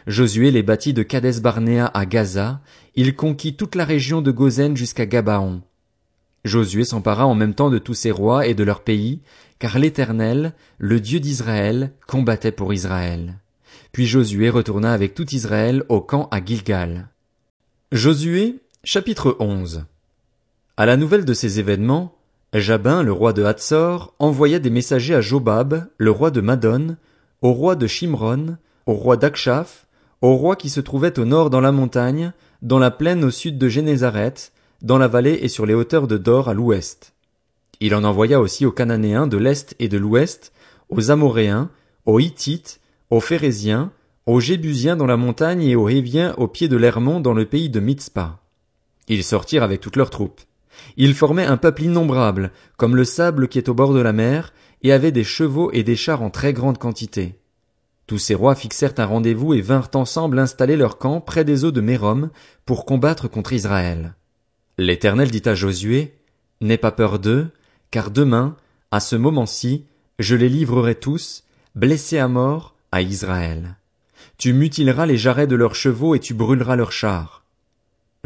Josué 0.05 0.51
les 0.51 0.63
bâtit 0.63 0.93
de 0.93 1.01
Kadès 1.01 1.39
Barnéa 1.39 1.89
à 1.93 2.05
Gaza, 2.05 2.61
il 2.95 3.15
conquit 3.15 3.55
toute 3.55 3.75
la 3.75 3.85
région 3.85 4.21
de 4.21 4.31
Gozen 4.31 4.75
jusqu'à 4.75 5.05
Gabaon. 5.05 5.61
Josué 6.43 6.83
s'empara 6.83 7.25
en 7.25 7.35
même 7.35 7.53
temps 7.53 7.69
de 7.69 7.77
tous 7.77 7.93
ses 7.93 8.11
rois 8.11 8.47
et 8.47 8.53
de 8.53 8.63
leur 8.63 8.81
pays, 8.81 9.21
car 9.59 9.79
l'Éternel, 9.79 10.53
le 10.77 10.99
Dieu 10.99 11.19
d'Israël, 11.19 11.93
combattait 12.05 12.51
pour 12.51 12.73
Israël. 12.73 13.39
Puis 13.93 14.07
Josué 14.07 14.49
retourna 14.49 14.91
avec 14.91 15.13
tout 15.13 15.33
Israël 15.33 15.83
au 15.87 16.01
camp 16.01 16.27
à 16.31 16.43
Gilgal. 16.43 17.07
Josué, 17.93 18.55
chapitre 18.83 19.37
11. 19.39 19.85
À 20.77 20.87
la 20.87 20.97
nouvelle 20.97 21.25
de 21.25 21.33
ces 21.35 21.59
événements, 21.59 22.15
Jabin, 22.51 23.03
le 23.03 23.11
roi 23.11 23.33
de 23.33 23.43
Hatzor, 23.43 24.15
envoya 24.17 24.57
des 24.57 24.71
messagers 24.71 25.13
à 25.13 25.21
Jobab, 25.21 25.85
le 25.99 26.09
roi 26.09 26.31
de 26.31 26.41
Madon, 26.41 26.97
au 27.43 27.53
roi 27.53 27.75
de 27.75 27.85
Shimron, 27.85 28.57
au 28.87 28.93
roi 28.93 29.15
d'Akshaph, 29.15 29.85
au 30.21 30.35
roi 30.35 30.55
qui 30.55 30.71
se 30.71 30.79
trouvait 30.79 31.19
au 31.19 31.25
nord 31.25 31.51
dans 31.51 31.61
la 31.61 31.71
montagne, 31.71 32.33
dans 32.63 32.79
la 32.79 32.89
plaine 32.89 33.23
au 33.23 33.29
sud 33.29 33.59
de 33.59 33.69
Génézaret, 33.69 34.33
dans 34.81 34.97
la 34.97 35.07
vallée 35.07 35.37
et 35.43 35.47
sur 35.47 35.67
les 35.67 35.75
hauteurs 35.75 36.07
de 36.07 36.17
Dor 36.17 36.49
à 36.49 36.55
l'ouest. 36.55 37.13
Il 37.79 37.93
en 37.93 38.03
envoya 38.03 38.39
aussi 38.39 38.65
aux 38.65 38.71
Cananéens 38.71 39.27
de 39.27 39.37
l'est 39.37 39.75
et 39.77 39.87
de 39.87 39.99
l'ouest, 39.99 40.51
aux 40.89 41.11
Amoréens, 41.11 41.69
aux 42.07 42.19
Hittites, 42.19 42.79
aux 43.11 43.19
Phérésiens, 43.19 43.91
aux 44.25 44.39
Jébusiens 44.39 44.95
dans 44.95 45.05
la 45.05 45.17
montagne 45.17 45.63
et 45.63 45.75
aux 45.75 45.89
Héviens 45.89 46.33
au 46.37 46.47
pied 46.47 46.67
de 46.67 46.77
l'Hermon 46.77 47.19
dans 47.19 47.33
le 47.33 47.45
pays 47.45 47.69
de 47.69 47.79
Mitzpah. 47.79 48.39
Ils 49.09 49.23
sortirent 49.23 49.63
avec 49.63 49.81
toutes 49.81 49.97
leurs 49.97 50.09
troupes. 50.09 50.41
Ils 50.95 51.13
formaient 51.13 51.45
un 51.45 51.57
peuple 51.57 51.83
innombrable, 51.83 52.51
comme 52.77 52.95
le 52.95 53.03
sable 53.03 53.47
qui 53.47 53.57
est 53.57 53.69
au 53.69 53.73
bord 53.73 53.93
de 53.93 53.99
la 53.99 54.13
mer, 54.13 54.53
et 54.81 54.93
avaient 54.93 55.11
des 55.11 55.23
chevaux 55.23 55.71
et 55.71 55.83
des 55.83 55.95
chars 55.95 56.21
en 56.21 56.29
très 56.29 56.53
grande 56.53 56.77
quantité. 56.77 57.35
Tous 58.07 58.17
ces 58.17 58.35
rois 58.35 58.55
fixèrent 58.55 58.93
un 58.97 59.05
rendez-vous 59.05 59.53
et 59.53 59.61
vinrent 59.61 59.91
ensemble 59.93 60.39
installer 60.39 60.77
leur 60.77 60.97
camp 60.97 61.21
près 61.21 61.43
des 61.43 61.65
eaux 61.65 61.71
de 61.71 61.81
Mérom 61.81 62.29
pour 62.65 62.85
combattre 62.85 63.27
contre 63.27 63.53
Israël. 63.53 64.15
L'Éternel 64.77 65.31
dit 65.31 65.43
à 65.45 65.55
Josué, 65.55 66.15
N'aie 66.61 66.77
pas 66.77 66.91
peur 66.91 67.19
d'eux, 67.19 67.49
car 67.91 68.09
demain, 68.09 68.55
à 68.91 68.99
ce 68.99 69.15
moment-ci, 69.15 69.85
je 70.19 70.35
les 70.35 70.49
livrerai 70.49 70.95
tous, 70.95 71.43
blessés 71.75 72.19
à 72.19 72.27
mort, 72.27 72.75
à 72.91 73.01
Israël. 73.01 73.77
Tu 74.43 74.51
mutileras 74.51 75.05
les 75.05 75.15
jarrets 75.15 75.47
de 75.47 75.55
leurs 75.55 75.73
chevaux 75.73 76.15
et 76.15 76.19
tu 76.19 76.33
brûleras 76.33 76.75
leurs 76.75 76.91
chars. 76.91 77.45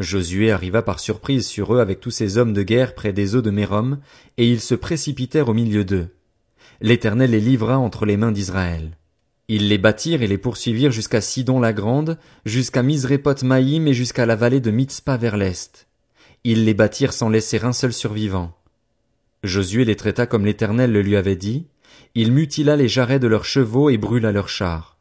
Josué 0.00 0.50
arriva 0.50 0.82
par 0.82 0.98
surprise 0.98 1.46
sur 1.46 1.72
eux 1.72 1.78
avec 1.78 2.00
tous 2.00 2.10
ses 2.10 2.38
hommes 2.38 2.52
de 2.52 2.64
guerre 2.64 2.96
près 2.96 3.12
des 3.12 3.36
eaux 3.36 3.40
de 3.40 3.52
Mérom, 3.52 4.00
et 4.36 4.50
ils 4.50 4.60
se 4.60 4.74
précipitèrent 4.74 5.48
au 5.48 5.54
milieu 5.54 5.84
d'eux. 5.84 6.08
L'Éternel 6.80 7.30
les 7.30 7.40
livra 7.40 7.78
entre 7.78 8.04
les 8.04 8.16
mains 8.16 8.32
d'Israël. 8.32 8.98
Ils 9.46 9.68
les 9.68 9.78
bâtirent 9.78 10.22
et 10.22 10.26
les 10.26 10.38
poursuivirent 10.38 10.90
jusqu'à 10.90 11.20
Sidon 11.20 11.60
la 11.60 11.72
Grande, 11.72 12.18
jusqu'à 12.44 12.82
Misrépot 12.82 13.44
Maïm 13.44 13.86
et 13.86 13.94
jusqu'à 13.94 14.26
la 14.26 14.34
vallée 14.34 14.60
de 14.60 14.72
Mitzpah 14.72 15.18
vers 15.18 15.36
l'est. 15.36 15.86
Ils 16.42 16.64
les 16.64 16.74
bâtirent 16.74 17.12
sans 17.12 17.28
laisser 17.28 17.62
un 17.62 17.72
seul 17.72 17.92
survivant. 17.92 18.58
Josué 19.44 19.84
les 19.84 19.94
traita 19.94 20.26
comme 20.26 20.46
l'Éternel 20.46 20.90
le 20.90 21.02
lui 21.02 21.14
avait 21.14 21.36
dit, 21.36 21.68
il 22.16 22.32
mutila 22.32 22.74
les 22.74 22.88
jarrets 22.88 23.20
de 23.20 23.28
leurs 23.28 23.44
chevaux 23.44 23.88
et 23.88 23.98
brûla 23.98 24.32
leurs 24.32 24.48
chars. 24.48 24.97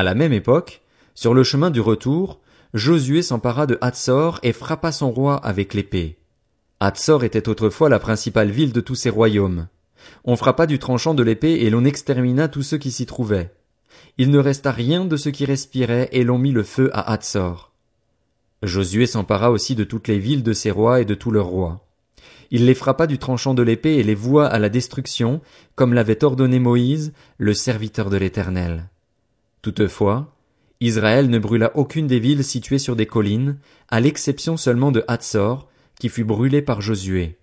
À 0.00 0.02
la 0.02 0.14
même 0.14 0.32
époque, 0.32 0.80
sur 1.14 1.34
le 1.34 1.44
chemin 1.44 1.70
du 1.70 1.82
retour, 1.82 2.40
Josué 2.72 3.20
s'empara 3.20 3.66
de 3.66 3.76
Hatzor 3.82 4.40
et 4.42 4.54
frappa 4.54 4.92
son 4.92 5.10
roi 5.10 5.36
avec 5.36 5.74
l'épée. 5.74 6.16
Hatzor 6.80 7.22
était 7.22 7.50
autrefois 7.50 7.90
la 7.90 7.98
principale 7.98 8.50
ville 8.50 8.72
de 8.72 8.80
tous 8.80 8.94
ses 8.94 9.10
royaumes. 9.10 9.68
On 10.24 10.36
frappa 10.36 10.66
du 10.66 10.78
tranchant 10.78 11.12
de 11.12 11.22
l'épée 11.22 11.52
et 11.52 11.68
l'on 11.68 11.84
extermina 11.84 12.48
tous 12.48 12.62
ceux 12.62 12.78
qui 12.78 12.90
s'y 12.90 13.04
trouvaient. 13.04 13.52
Il 14.16 14.30
ne 14.30 14.38
resta 14.38 14.72
rien 14.72 15.04
de 15.04 15.18
ceux 15.18 15.32
qui 15.32 15.44
respiraient 15.44 16.08
et 16.12 16.24
l'on 16.24 16.38
mit 16.38 16.52
le 16.52 16.62
feu 16.62 16.88
à 16.94 17.12
Hatzor. 17.12 17.74
Josué 18.62 19.04
s'empara 19.04 19.50
aussi 19.50 19.74
de 19.74 19.84
toutes 19.84 20.08
les 20.08 20.18
villes 20.18 20.42
de 20.42 20.54
ses 20.54 20.70
rois 20.70 21.02
et 21.02 21.04
de 21.04 21.14
tous 21.14 21.30
leurs 21.30 21.44
rois. 21.44 21.86
Il 22.50 22.64
les 22.64 22.74
frappa 22.74 23.06
du 23.06 23.18
tranchant 23.18 23.52
de 23.52 23.62
l'épée 23.62 23.96
et 23.96 24.02
les 24.02 24.14
voua 24.14 24.46
à 24.46 24.58
la 24.58 24.70
destruction, 24.70 25.42
comme 25.74 25.92
l'avait 25.92 26.24
ordonné 26.24 26.58
Moïse, 26.58 27.12
le 27.36 27.52
serviteur 27.52 28.08
de 28.08 28.16
l'Éternel. 28.16 28.88
Toutefois, 29.62 30.34
Israël 30.80 31.28
ne 31.28 31.38
brûla 31.38 31.72
aucune 31.74 32.06
des 32.06 32.18
villes 32.18 32.44
situées 32.44 32.78
sur 32.78 32.96
des 32.96 33.06
collines, 33.06 33.58
à 33.88 34.00
l'exception 34.00 34.56
seulement 34.56 34.92
de 34.92 35.04
Hatzor, 35.08 35.68
qui 35.98 36.08
fut 36.08 36.24
brûlée 36.24 36.62
par 36.62 36.80
Josué. 36.80 37.36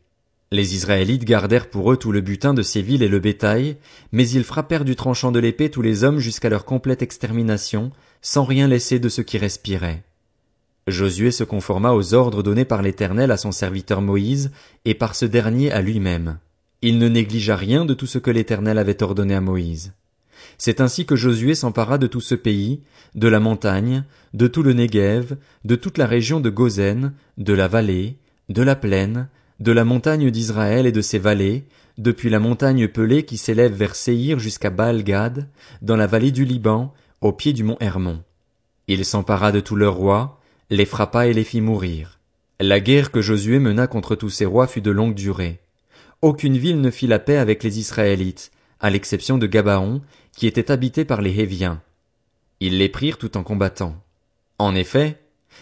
Les 0.51 0.75
Israélites 0.75 1.25
gardèrent 1.25 1.69
pour 1.69 1.91
eux 1.91 1.97
tout 1.97 2.11
le 2.11 2.21
butin 2.21 2.53
de 2.53 2.61
ces 2.61 2.81
villes 2.81 3.03
et 3.03 3.09
le 3.09 3.19
bétail, 3.19 3.77
mais 4.11 4.27
ils 4.27 4.45
frappèrent 4.45 4.85
du 4.85 4.95
tranchant 4.95 5.31
de 5.31 5.39
l'épée 5.39 5.69
tous 5.69 5.81
les 5.81 6.03
hommes 6.03 6.19
jusqu'à 6.19 6.49
leur 6.49 6.65
complète 6.65 7.01
extermination, 7.01 7.91
sans 8.21 8.45
rien 8.45 8.67
laisser 8.67 8.97
de 8.97 9.09
ce 9.09 9.21
qui 9.21 9.37
respirait. 9.37 10.03
Josué 10.87 11.31
se 11.31 11.43
conforma 11.43 11.91
aux 11.91 12.13
ordres 12.13 12.43
donnés 12.43 12.65
par 12.65 12.81
l'Éternel 12.81 13.29
à 13.29 13.37
son 13.37 13.51
serviteur 13.51 14.01
Moïse, 14.01 14.51
et 14.85 14.93
par 14.93 15.15
ce 15.15 15.25
dernier 15.25 15.71
à 15.71 15.81
lui-même. 15.81 16.39
Il 16.81 16.97
ne 16.97 17.09
négligea 17.09 17.57
rien 17.57 17.83
de 17.85 17.93
tout 17.93 18.07
ce 18.07 18.17
que 18.17 18.31
l'Éternel 18.31 18.77
avait 18.77 19.03
ordonné 19.03 19.35
à 19.35 19.41
Moïse. 19.41 19.93
C'est 20.57 20.81
ainsi 20.81 21.05
que 21.05 21.15
Josué 21.15 21.55
s'empara 21.55 21.97
de 21.97 22.07
tout 22.07 22.21
ce 22.21 22.35
pays, 22.35 22.81
de 23.15 23.27
la 23.27 23.39
montagne, 23.39 24.03
de 24.33 24.47
tout 24.47 24.63
le 24.63 24.73
Néguev, 24.73 25.37
de 25.65 25.75
toute 25.75 25.97
la 25.97 26.07
région 26.07 26.39
de 26.39 26.49
Gozen, 26.49 27.13
de 27.37 27.53
la 27.53 27.67
vallée, 27.67 28.17
de 28.49 28.61
la 28.61 28.75
plaine, 28.75 29.29
de 29.59 29.71
la 29.71 29.83
montagne 29.83 30.29
d'Israël 30.29 30.85
et 30.85 30.91
de 30.91 31.01
ses 31.01 31.19
vallées, 31.19 31.65
depuis 31.97 32.29
la 32.29 32.39
montagne 32.39 32.87
pelée 32.87 33.23
qui 33.23 33.37
s'élève 33.37 33.73
vers 33.73 33.95
Séhir 33.95 34.39
jusqu'à 34.39 34.69
Baal-Gad, 34.69 35.47
dans 35.81 35.95
la 35.95 36.07
vallée 36.07 36.31
du 36.31 36.45
Liban, 36.45 36.93
au 37.21 37.31
pied 37.31 37.53
du 37.53 37.63
mont 37.63 37.77
Hermon. 37.79 38.23
Il 38.87 39.03
s'empara 39.03 39.51
de 39.51 39.59
tous 39.59 39.75
leurs 39.75 39.95
rois, 39.95 40.39
les 40.69 40.85
frappa 40.85 41.27
et 41.27 41.33
les 41.33 41.43
fit 41.43 41.61
mourir. 41.61 42.19
La 42.59 42.79
guerre 42.79 43.11
que 43.11 43.21
Josué 43.21 43.59
mena 43.59 43.87
contre 43.87 44.15
tous 44.15 44.29
ces 44.29 44.45
rois 44.45 44.67
fut 44.67 44.81
de 44.81 44.91
longue 44.91 45.15
durée. 45.15 45.59
Aucune 46.21 46.57
ville 46.57 46.81
ne 46.81 46.91
fit 46.91 47.07
la 47.07 47.19
paix 47.19 47.37
avec 47.37 47.63
les 47.63 47.79
Israélites, 47.79 48.51
à 48.79 48.89
l'exception 48.89 49.37
de 49.37 49.47
Gabaon, 49.47 50.01
qui 50.37 50.45
était 50.45 50.71
habité 50.71 51.03
par 51.03 51.21
les 51.21 51.39
Héviens. 51.39 51.81
Ils 52.59 52.77
les 52.77 52.89
prirent 52.89 53.17
tout 53.17 53.37
en 53.37 53.43
combattant. 53.43 53.95
En 54.59 54.75
effet, 54.75 55.19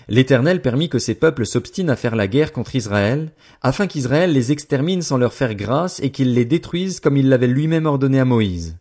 l'Éternel 0.09 0.61
permit 0.61 0.89
que 0.89 0.99
ces 0.99 1.15
peuples 1.15 1.45
s'obstinent 1.45 1.89
à 1.89 1.95
faire 1.95 2.17
la 2.17 2.27
guerre 2.27 2.51
contre 2.51 2.75
Israël, 2.75 3.31
afin 3.61 3.87
qu'Israël 3.87 4.33
les 4.33 4.51
extermine 4.51 5.01
sans 5.01 5.17
leur 5.17 5.33
faire 5.33 5.55
grâce 5.55 6.01
et 6.01 6.11
qu'il 6.11 6.33
les 6.33 6.43
détruise 6.43 6.99
comme 6.99 7.15
il 7.15 7.29
l'avait 7.29 7.47
lui-même 7.47 7.85
ordonné 7.85 8.19
à 8.19 8.25
Moïse. 8.25 8.75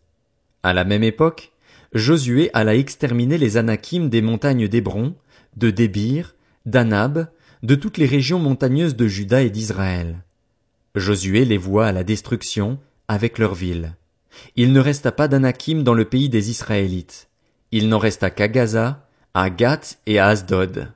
À 0.64 0.72
la 0.72 0.84
même 0.84 1.04
époque, 1.04 1.52
Josué 1.92 2.50
alla 2.54 2.74
exterminer 2.74 3.38
les 3.38 3.56
Anakim 3.56 4.08
des 4.08 4.20
montagnes 4.20 4.66
d'Hébron, 4.66 5.14
de 5.56 5.70
Débir, 5.70 6.34
d'Anab, 6.66 7.28
de 7.62 7.74
toutes 7.76 7.98
les 7.98 8.06
régions 8.06 8.40
montagneuses 8.40 8.96
de 8.96 9.06
Juda 9.06 9.42
et 9.42 9.50
d'Israël. 9.50 10.24
Josué 10.96 11.44
les 11.44 11.58
voit 11.58 11.86
à 11.86 11.92
la 11.92 12.02
destruction 12.02 12.80
avec 13.06 13.38
leurs 13.38 13.54
villes. 13.54 13.94
Il 14.56 14.72
ne 14.72 14.80
resta 14.80 15.12
pas 15.12 15.28
d'Anakim 15.28 15.82
dans 15.82 15.94
le 15.94 16.04
pays 16.04 16.28
des 16.28 16.50
Israélites. 16.50 17.28
Il 17.72 17.88
n'en 17.88 17.98
resta 17.98 18.30
qu'à 18.30 18.48
Gaza, 18.48 19.08
à 19.34 19.50
Gath 19.50 19.98
et 20.06 20.18
à 20.18 20.28
Asdod. 20.28 20.92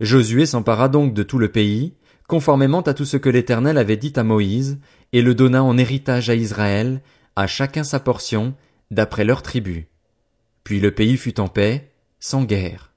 Josué 0.00 0.46
s'empara 0.46 0.88
donc 0.88 1.14
de 1.14 1.22
tout 1.22 1.38
le 1.38 1.50
pays, 1.50 1.94
conformément 2.26 2.80
à 2.80 2.94
tout 2.94 3.04
ce 3.04 3.16
que 3.16 3.28
l'Éternel 3.28 3.78
avait 3.78 3.96
dit 3.96 4.12
à 4.16 4.24
Moïse, 4.24 4.78
et 5.12 5.22
le 5.22 5.34
donna 5.34 5.62
en 5.62 5.78
héritage 5.78 6.30
à 6.30 6.34
Israël, 6.34 7.00
à 7.36 7.46
chacun 7.46 7.84
sa 7.84 8.00
portion, 8.00 8.54
d'après 8.90 9.24
leur 9.24 9.42
tribu. 9.42 9.88
Puis 10.64 10.80
le 10.80 10.90
pays 10.90 11.16
fut 11.16 11.40
en 11.40 11.48
paix, 11.48 11.92
sans 12.20 12.44
guerre. 12.44 12.91